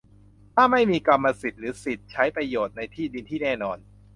[0.55, 3.77] ถ้าไม่มีกรรมสิทธิ์หรือสิทธิ์ใช้ประโยชน์ในที่ดินที่แน่นอน